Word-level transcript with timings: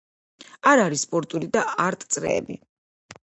არ 0.69 0.81
არის 0.85 1.03
სპორტული 1.07 1.51
და 1.57 1.63
არტ 1.85 2.05
წრეები. 2.15 2.57